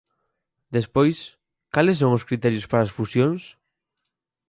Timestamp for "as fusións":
2.85-3.41